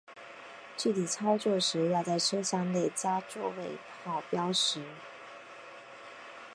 [0.75, 4.83] 具体操作时要在车厢内加座位号标识。